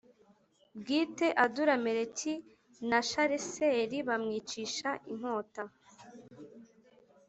Bwite 0.79 1.27
adurameleki 1.43 2.33
na 2.89 2.99
shareseri 3.09 3.97
bamwicisha 4.07 4.89
inkota 5.11 5.63